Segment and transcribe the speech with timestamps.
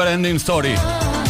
[0.00, 0.74] Ending Story.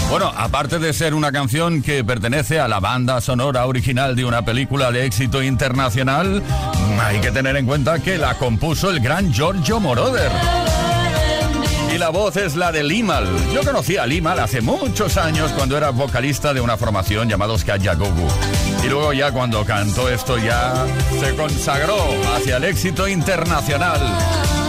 [0.09, 4.45] Bueno, aparte de ser una canción que pertenece a la banda sonora original de una
[4.45, 6.43] película de éxito internacional,
[7.01, 10.31] hay que tener en cuenta que la compuso el gran Giorgio Moroder.
[11.93, 13.27] Y la voz es la de Limal.
[13.53, 18.29] Yo conocí a Limal hace muchos años cuando era vocalista de una formación llamada Skajagogu.
[18.85, 20.87] Y luego ya cuando cantó esto ya
[21.21, 21.97] se consagró
[22.35, 24.01] hacia el éxito internacional.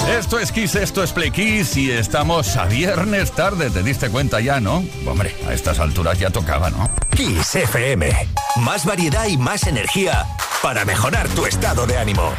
[0.10, 4.42] Esto es Kiss, esto es Play Kiss y estamos a viernes tarde, ¿te diste cuenta
[4.42, 4.84] ya, no?
[5.08, 6.90] Hombre, a estas alturas ya tocaba, ¿no?
[7.16, 8.12] Kiss FM,
[8.58, 10.26] más variedad y más energía
[10.62, 12.34] para mejorar tu estado de ánimo.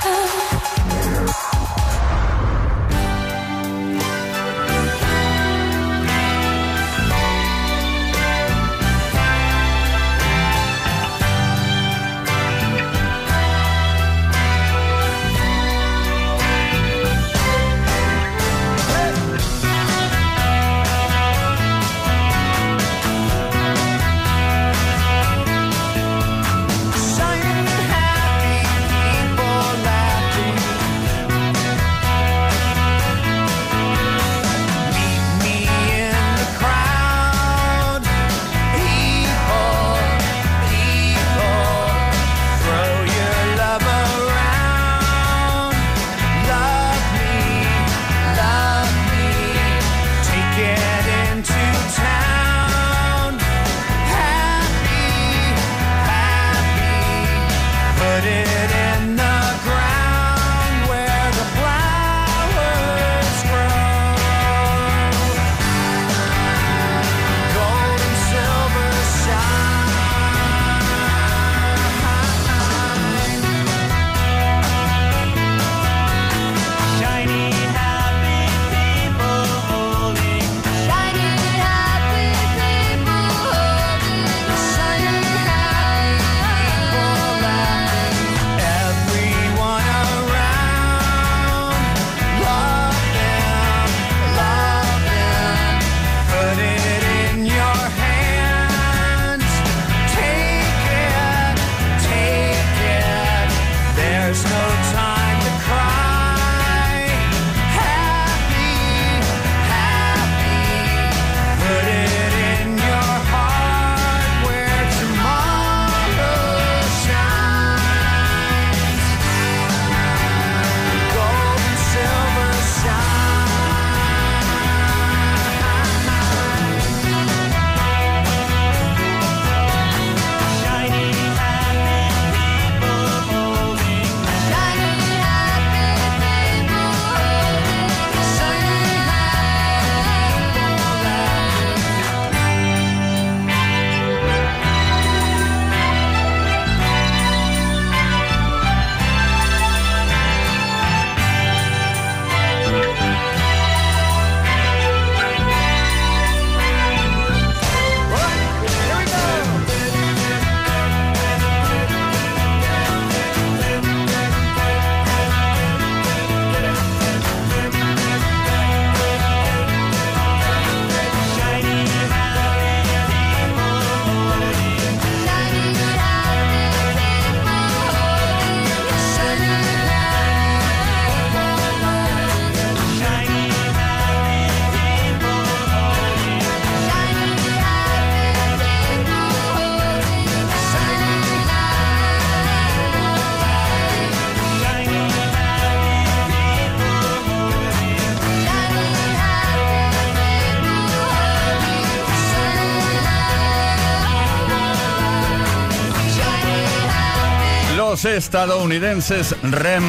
[208.14, 209.82] Estadounidenses REM,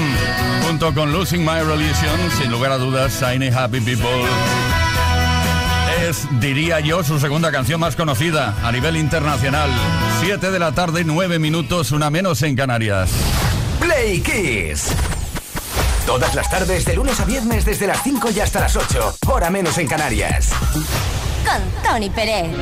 [0.65, 4.09] junto con Losing My Religion, sin lugar a dudas, Shiny Happy People.
[6.01, 9.69] Es, diría yo, su segunda canción más conocida a nivel internacional.
[10.21, 13.11] Siete de la tarde, nueve minutos, una menos en Canarias.
[13.79, 14.89] Play Kiss.
[16.05, 19.49] Todas las tardes, de lunes a viernes, desde las 5 y hasta las 8, hora
[19.49, 20.49] menos en Canarias.
[20.73, 22.55] Con Tony Pérez.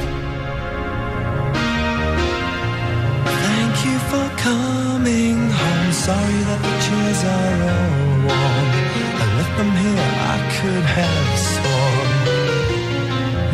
[3.25, 5.22] Thank you for coming home.
[6.03, 7.95] Sorry that the chairs are all
[8.27, 8.67] warm.
[9.23, 12.09] I left them here, I could have sworn.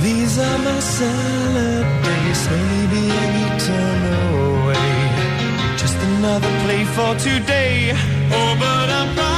[0.02, 4.02] These are my salad days, slowly being eaten
[4.34, 4.90] away.
[5.78, 7.94] Just another play for today.
[8.34, 9.29] Oh, but I'm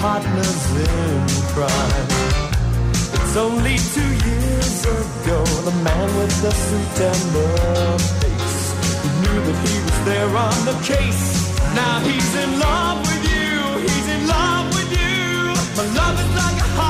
[0.00, 2.08] partners in crime.
[3.16, 7.48] It's only two years ago, the man with the suit and the
[8.20, 8.62] face.
[9.04, 11.26] He knew that he was there on the case.
[11.74, 13.52] Now he's in love with you,
[13.86, 15.52] he's in love with you.
[15.76, 16.89] My love is like a hard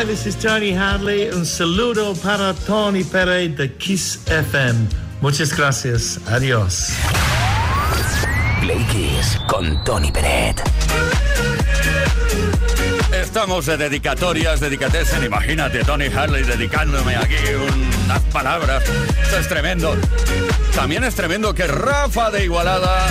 [0.00, 1.28] Hi, this is Tony Hadley.
[1.28, 4.88] Un saludo para Tony Pérez de Kiss FM.
[5.20, 6.18] Muchas gracias.
[6.26, 6.94] Adiós.
[8.62, 10.58] Play Kiss con Tony Peret.
[13.12, 15.22] Estamos de dedicatorias, dedicatesen.
[15.22, 17.36] Imagínate, Tony Harley dedicándome aquí
[18.06, 18.82] unas palabras.
[19.22, 19.98] Esto es tremendo.
[20.74, 23.06] También es tremendo que Rafa de Igualada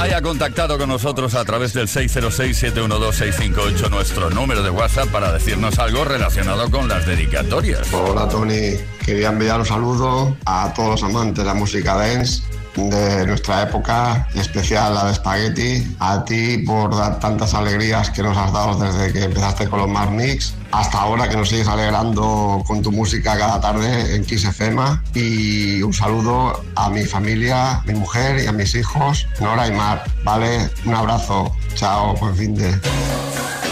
[0.00, 6.04] haya contactado con nosotros a través del 606-712-658, nuestro número de WhatsApp, para decirnos algo
[6.04, 7.92] relacionado con las dedicatorias.
[7.92, 12.42] Hola Tony, quería enviar un saludo a todos los amantes de la música dance
[12.76, 18.36] de nuestra época, especial la de Spaghetti, a ti por dar tantas alegrías que nos
[18.36, 22.62] has dado desde que empezaste con los Mad Mix hasta ahora que nos sigues alegrando
[22.66, 24.82] con tu música cada tarde en Kiss FM
[25.14, 30.04] y un saludo a mi familia, mi mujer y a mis hijos, Nora y Mar,
[30.24, 30.70] ¿vale?
[30.86, 33.71] Un abrazo, chao, buen fin de...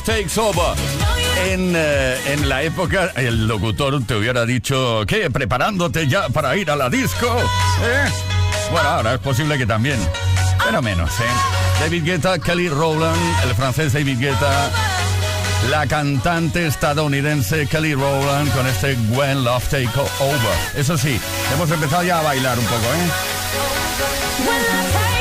[0.00, 0.76] Love Takes Over.
[1.46, 6.70] En, eh, en la época, el locutor te hubiera dicho que preparándote ya para ir
[6.70, 7.26] a la disco.
[7.82, 8.08] ¿eh?
[8.70, 9.98] Bueno, ahora es posible que también,
[10.64, 11.10] pero menos.
[11.20, 11.24] ¿eh?
[11.80, 14.70] David Guetta, Kelly Rowland, el francés David Guetta,
[15.70, 20.58] la cantante estadounidense Kelly Rowland con este When Love Take Over.
[20.76, 21.20] Eso sí,
[21.54, 22.84] hemos empezado ya a bailar un poco.
[25.16, 25.19] ¿eh?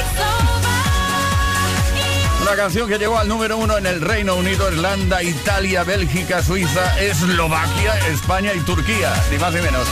[2.49, 6.99] Una canción que llegó al número uno en el Reino Unido, Irlanda, Italia, Bélgica, Suiza,
[6.99, 9.13] Eslovaquia, España y Turquía.
[9.29, 9.87] Ni más ni menos.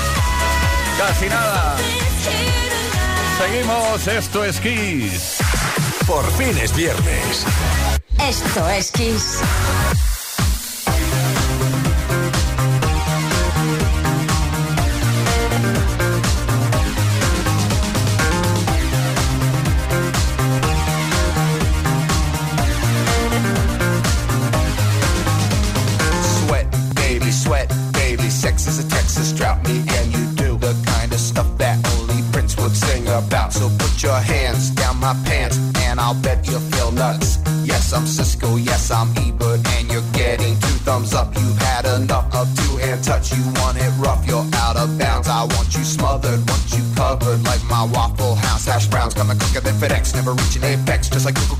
[0.98, 1.76] Casi nada.
[3.38, 5.38] Seguimos, esto es Kiss.
[6.08, 7.46] Por fin es viernes.
[8.28, 9.38] Esto es Kiss.
[51.27, 51.57] like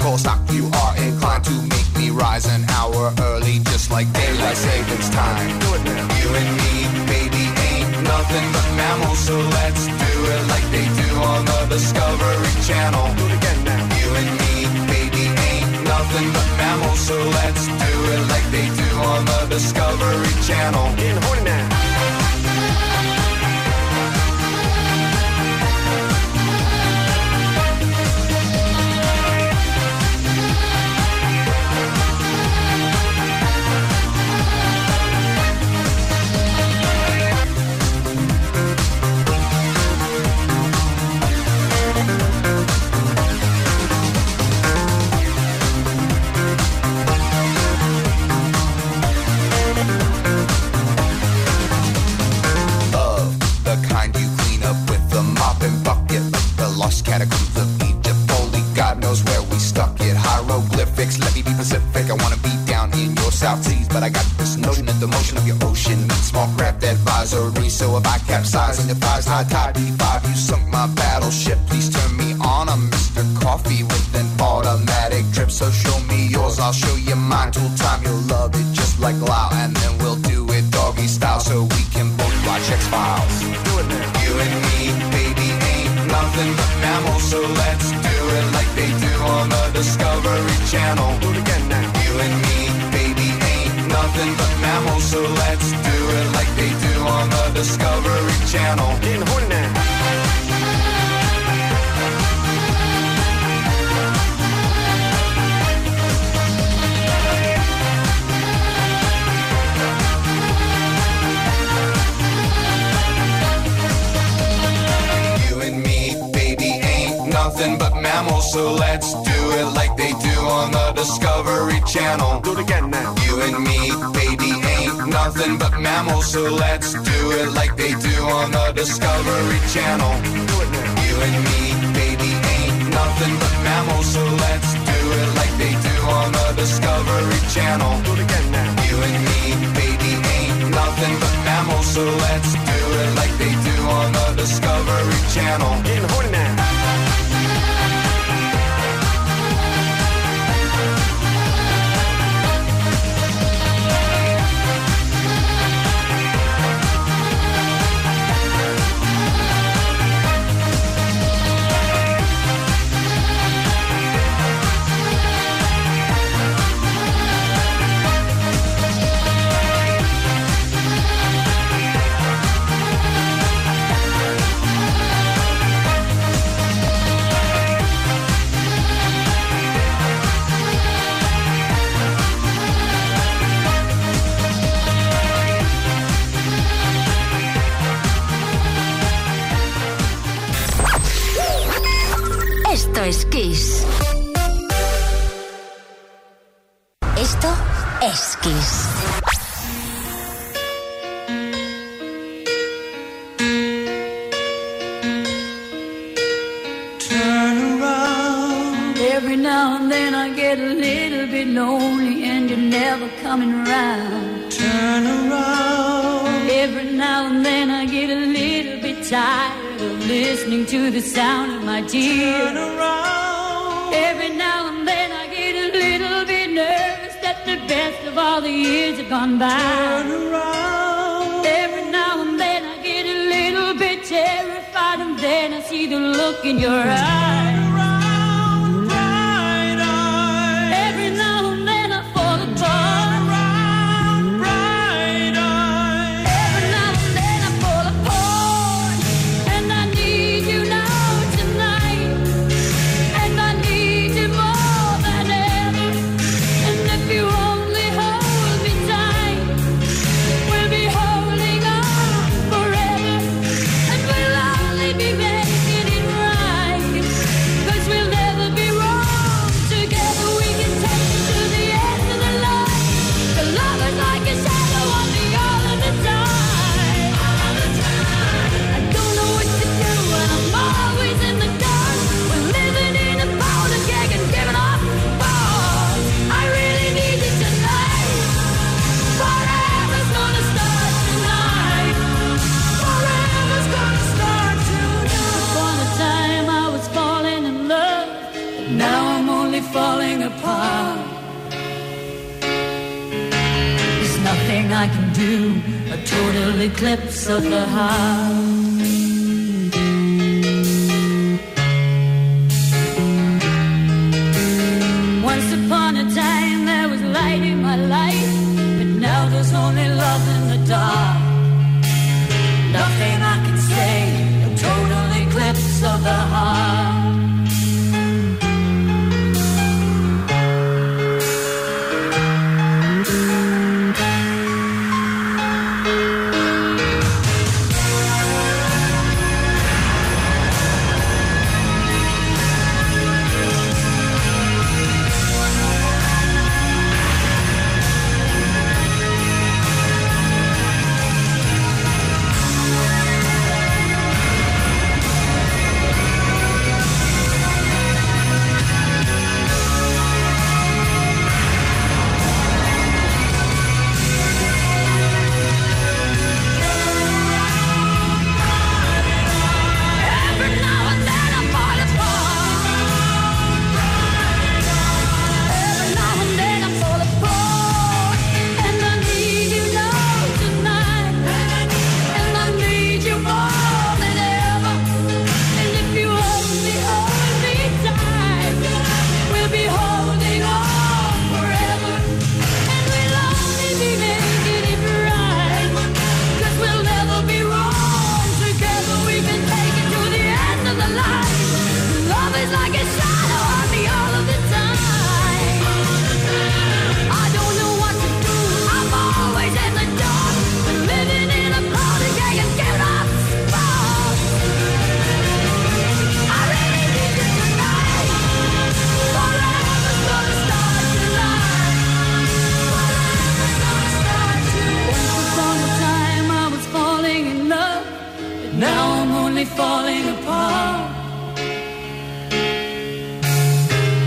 [429.08, 430.92] I'm only falling apart.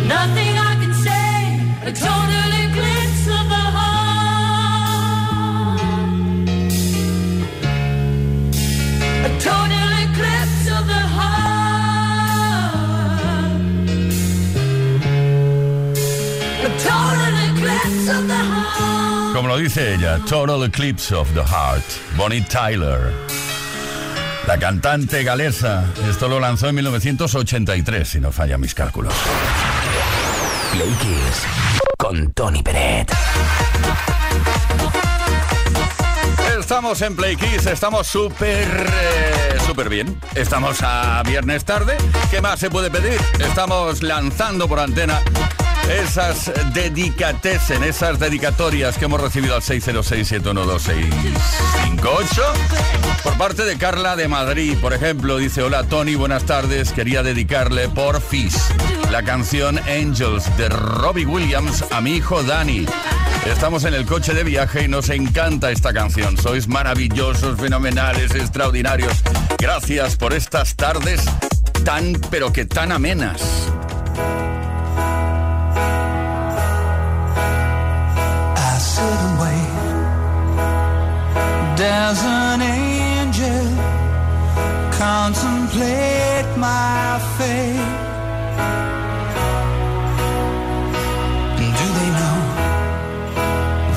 [0.07, 1.59] Nothing I can say,
[1.89, 4.21] a total eclipse of the heart.
[9.25, 12.41] A total eclipse of the heart.
[16.61, 19.35] A total eclipse of the heart.
[19.35, 21.87] Como lo dice ella, Total Eclipse of the Heart,
[22.19, 23.15] Bonnie Tyler.
[24.51, 29.15] La cantante galesa, esto lo lanzó en 1983, si no falla mis cálculos.
[30.73, 31.47] Play Kiss
[31.97, 33.13] con Tony Peret.
[36.59, 40.19] Estamos en Play Kiss, estamos súper, eh, súper bien.
[40.35, 41.97] Estamos a viernes tarde.
[42.33, 43.21] ¿Qué más se puede pedir?
[43.39, 45.21] Estamos lanzando por antena
[45.91, 52.43] esas dedicatesen, esas dedicatorias que hemos recibido al 606-712-658.
[53.23, 57.89] Por parte de Carla de Madrid, por ejemplo, dice, hola Tony, buenas tardes, quería dedicarle
[57.89, 58.57] por Fish
[59.11, 62.87] la canción Angels de Robbie Williams a mi hijo Dani.
[63.47, 66.37] Estamos en el coche de viaje y nos encanta esta canción.
[66.37, 69.23] Sois maravillosos, fenomenales, extraordinarios.
[69.59, 71.25] Gracias por estas tardes
[71.85, 73.41] tan, pero que tan amenas.
[81.91, 83.67] There's an angel
[84.97, 87.97] contemplate my fate.
[91.81, 92.41] Do they know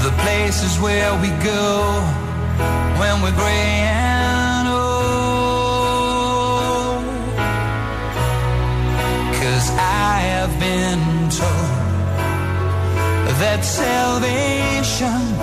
[0.06, 2.02] the places where we go
[3.00, 4.84] when we're gray and old?
[9.40, 11.70] Cause I have been told
[13.40, 15.43] that salvation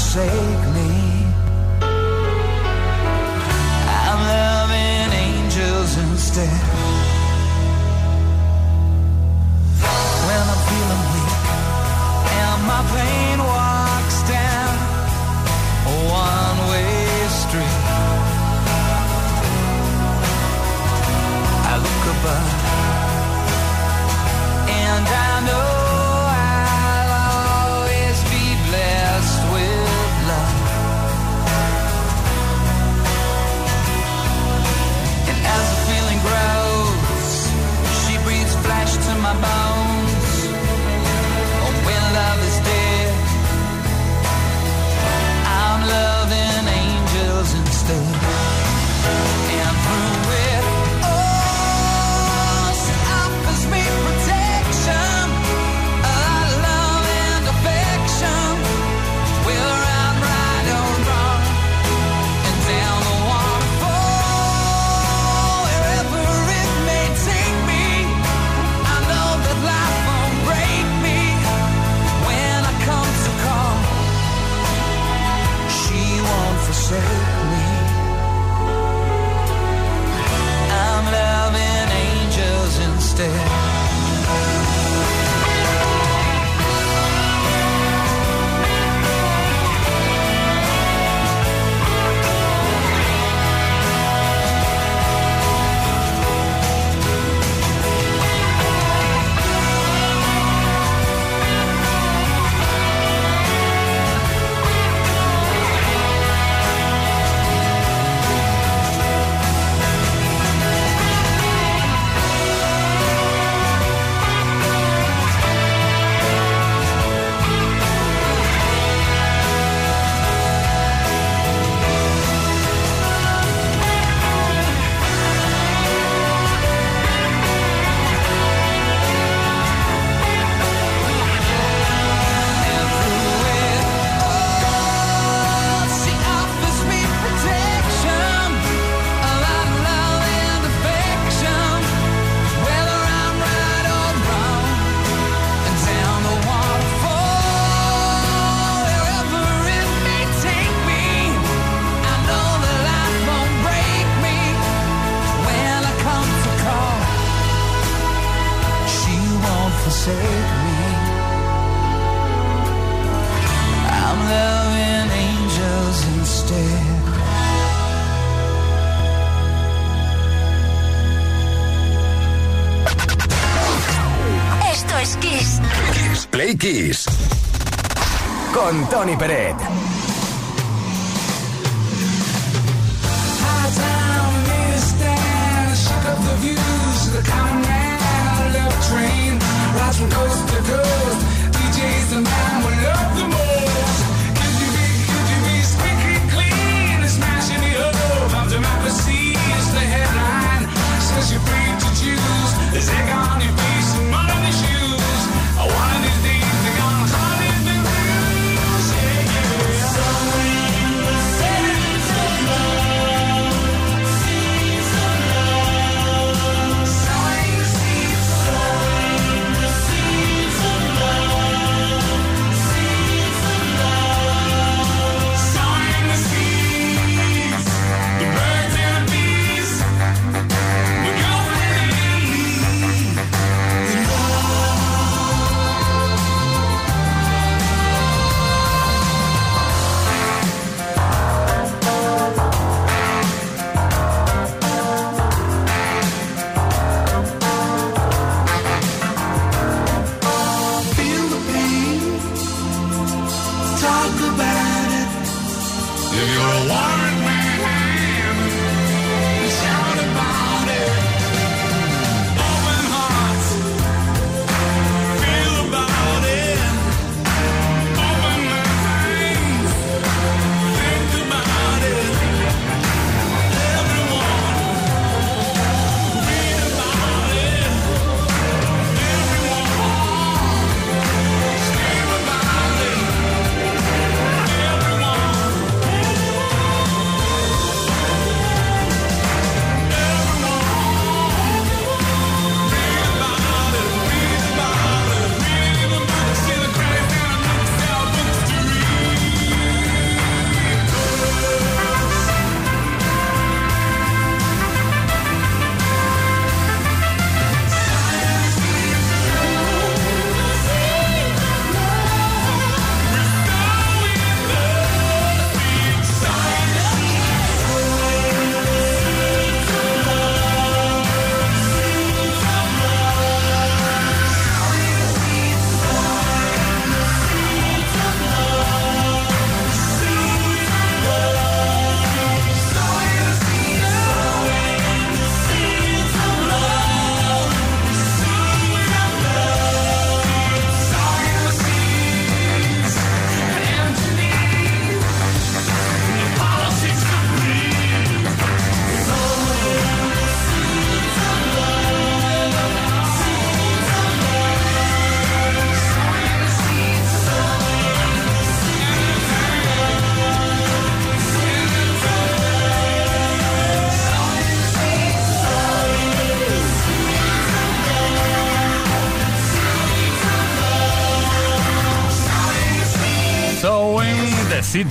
[0.00, 0.69] Forsake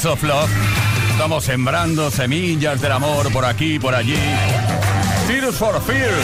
[0.06, 0.50] Of Love.
[1.12, 4.18] Estamos sembrando semillas del amor por aquí, por allí.
[5.28, 6.16] Tears for Fears.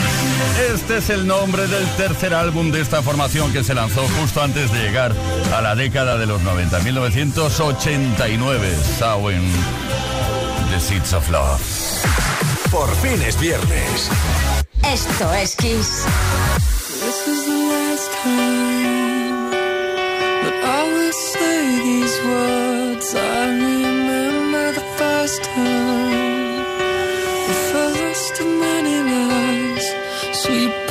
[0.72, 4.72] Este es el nombre del tercer álbum de esta formación que se lanzó justo antes
[4.72, 5.12] de llegar
[5.54, 8.76] a la década de los 90, 1989.
[8.98, 9.42] Sawin,
[10.70, 11.60] The Seeds of Love.
[12.70, 14.10] Por fin es viernes.
[14.82, 16.06] Esto es Kiss.
[30.46, 30.85] sweet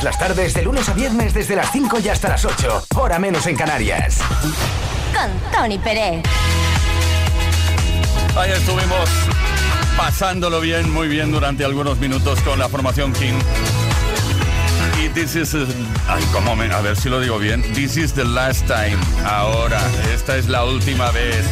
[0.00, 2.86] Todas las tardes, de lunes a viernes, desde las 5 y hasta las 8.
[2.96, 4.20] Hora menos en Canarias.
[5.12, 6.22] Con Tony Pérez.
[8.34, 9.10] Ahí estuvimos
[9.98, 13.34] pasándolo bien, muy bien durante algunos minutos con la formación King.
[15.04, 15.54] Y this is...
[16.08, 16.72] Ay, cómo me...
[16.72, 17.60] A ver si lo digo bien.
[17.74, 18.96] This is the last time.
[19.26, 19.82] Ahora,
[20.14, 21.44] esta es la última vez.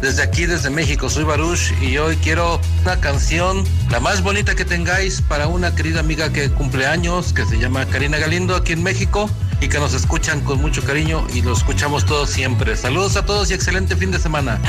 [0.00, 1.10] desde aquí, desde México.
[1.10, 6.00] Soy Baruch y hoy quiero una canción, la más bonita que tengáis, para una querida
[6.00, 9.28] amiga que cumple años, que se llama Karina Galindo, aquí en México,
[9.60, 12.76] y que nos escuchan con mucho cariño y lo escuchamos todos siempre.
[12.76, 14.60] Saludos a todos y excelente fin de semana.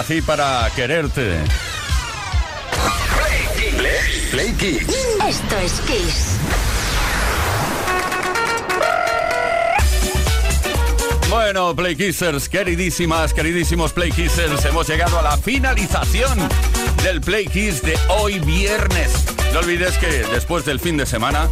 [0.00, 1.36] Nací para quererte.
[4.30, 4.88] Play Kiss.
[5.28, 6.38] Esto es Kiss.
[11.28, 16.48] Bueno, Bueno, Play Kissers, queridísimas, queridísimos Play Kissers, hemos llegado a la finalización
[17.02, 19.26] del Play Kiss de hoy viernes.
[19.52, 21.46] No olvides que después del fin de semana,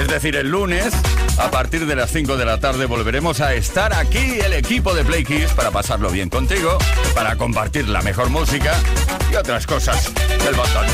[0.00, 0.94] es decir, el lunes,
[1.38, 5.04] a partir de las 5 de la tarde volveremos a estar aquí el equipo de
[5.04, 6.78] Play Kiss para pasarlo bien contigo,
[7.14, 8.74] para compartir la mejor música
[9.30, 10.12] y otras cosas
[10.44, 10.86] del botón.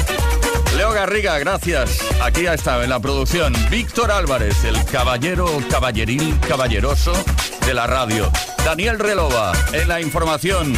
[0.77, 1.99] Leo Garriga, gracias.
[2.23, 7.13] Aquí ha estado en la producción Víctor Álvarez, el caballero caballeril caballeroso
[7.67, 8.31] de la radio.
[8.65, 10.75] Daniel Relova en la información.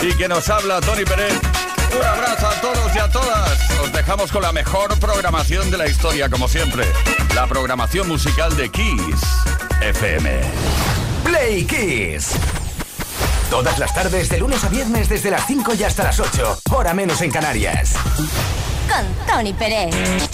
[0.00, 1.49] Y que nos habla Tony Pérez.
[1.96, 3.70] Un abrazo a todos y a todas.
[3.82, 6.84] Os dejamos con la mejor programación de la historia, como siempre.
[7.34, 9.20] La programación musical de Kiss
[9.80, 10.40] FM.
[11.24, 12.32] Play Kiss.
[13.50, 16.60] Todas las tardes, de lunes a viernes, desde las 5 y hasta las 8.
[16.70, 17.94] Hora menos en Canarias.
[18.88, 20.28] Con Tony Pérez.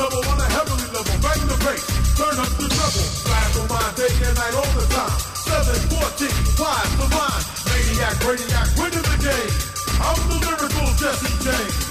[0.00, 1.84] Double on a heavenly level, bang the bass,
[2.16, 5.18] turn up the treble, blast on my day and night all the time.
[5.44, 9.52] 714, wise the line, maniac, radiac, winning the game.
[10.00, 11.89] I'm the lyrical Jesse James.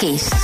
[0.00, 0.39] Kiss.